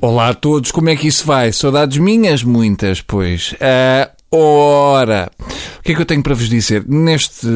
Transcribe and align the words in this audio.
Olá 0.00 0.28
a 0.28 0.34
todos, 0.34 0.70
como 0.70 0.90
é 0.90 0.94
que 0.94 1.08
isso 1.08 1.26
vai? 1.26 1.52
Saudades 1.52 1.98
minhas? 1.98 2.44
Muitas, 2.44 3.00
pois. 3.00 3.52
Uh, 3.54 4.08
ora, 4.30 5.28
o 5.40 5.82
que 5.82 5.90
é 5.90 5.94
que 5.96 6.00
eu 6.00 6.06
tenho 6.06 6.22
para 6.22 6.36
vos 6.36 6.48
dizer? 6.48 6.84
Neste 6.86 7.48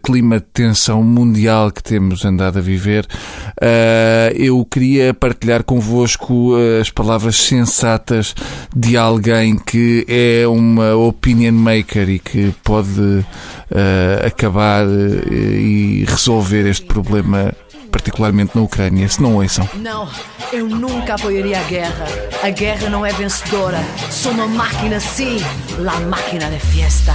clima 0.00 0.38
de 0.38 0.46
tensão 0.54 1.02
mundial 1.02 1.72
que 1.72 1.82
temos 1.82 2.24
andado 2.24 2.58
a 2.58 2.60
viver, 2.60 3.04
uh, 3.04 4.32
eu 4.36 4.64
queria 4.64 5.12
partilhar 5.12 5.64
convosco 5.64 6.52
as 6.80 6.88
palavras 6.88 7.34
sensatas 7.34 8.32
de 8.76 8.96
alguém 8.96 9.56
que 9.56 10.06
é 10.06 10.46
uma 10.46 10.94
opinion 10.94 11.54
maker 11.54 12.08
e 12.08 12.20
que 12.20 12.54
pode 12.62 13.00
uh, 13.00 14.24
acabar 14.24 14.86
e 14.86 16.04
resolver 16.06 16.64
este 16.64 16.86
problema 16.86 17.52
particularmente 17.98 18.52
na 18.54 18.62
Ucrânia, 18.62 19.08
se 19.08 19.20
não 19.20 19.34
ouçam. 19.34 19.68
Não, 19.74 20.08
eu 20.52 20.68
nunca 20.68 21.14
apoiaria 21.14 21.58
a 21.58 21.62
guerra. 21.64 22.06
A 22.42 22.50
guerra 22.50 22.88
não 22.88 23.04
é 23.04 23.12
vencedora. 23.12 23.80
Sou 24.10 24.32
uma 24.32 24.46
máquina, 24.46 25.00
sim, 25.00 25.38
la 25.78 25.98
máquina 26.00 26.48
de 26.48 26.60
fiesta. 26.60 27.14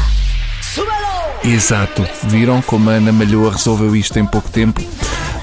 Exato, 1.44 2.08
viram 2.24 2.62
como 2.62 2.90
a 2.90 2.94
Ana 2.94 3.12
Malhoa 3.12 3.52
resolveu 3.52 3.96
isto 3.96 4.18
em 4.20 4.26
pouco 4.26 4.50
tempo? 4.50 4.82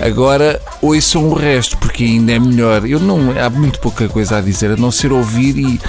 Agora 0.00 0.60
ouçam 0.82 1.28
o 1.28 1.34
resto, 1.34 1.76
porque 1.78 2.04
ainda 2.04 2.32
é 2.32 2.38
melhor. 2.38 2.86
Eu 2.86 3.00
não, 3.00 3.34
há 3.38 3.48
muito 3.48 3.80
pouca 3.80 4.08
coisa 4.08 4.38
a 4.38 4.40
dizer, 4.40 4.72
a 4.72 4.76
não 4.76 4.90
ser 4.90 5.12
ouvir 5.12 5.56
e. 5.56 5.80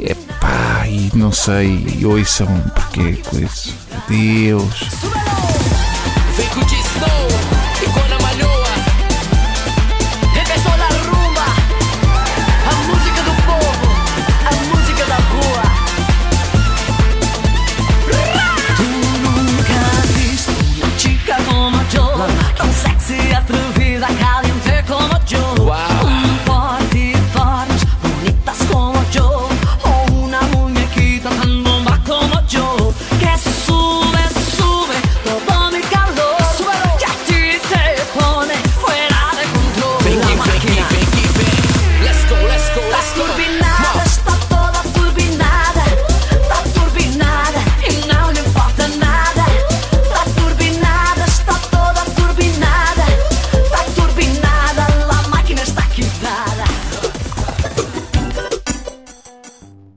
Epá, 0.00 0.86
e 0.88 1.10
não 1.14 1.30
sei, 1.30 1.84
e 1.98 2.06
ouçam, 2.06 2.48
porque 2.74 3.00
é 3.00 3.28
coisa. 3.28 3.74
Deus. 4.08 4.74
Súbelo! 5.00 5.40
Vem 6.36 6.48
curtir 6.48 6.80